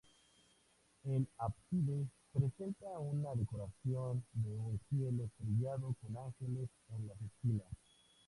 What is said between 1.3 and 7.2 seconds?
ábside presenta una decoración de un cielo estrellado con ángeles en